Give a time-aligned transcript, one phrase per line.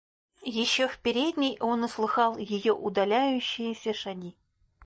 [0.53, 4.35] Еще в передней он услыхал ее удаляющиеся шаги.